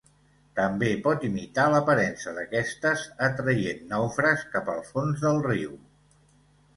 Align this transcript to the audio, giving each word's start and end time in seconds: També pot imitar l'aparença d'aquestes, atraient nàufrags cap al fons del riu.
També 0.59 0.87
pot 1.07 1.25
imitar 1.27 1.65
l'aparença 1.73 2.33
d'aquestes, 2.37 3.03
atraient 3.27 3.83
nàufrags 3.91 4.47
cap 4.55 4.73
al 4.75 4.81
fons 4.89 5.23
del 5.27 5.39
riu. 5.51 5.77